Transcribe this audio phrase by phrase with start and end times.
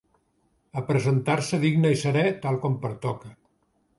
[0.79, 3.33] A presentar-se digne i serè, tal com pertoca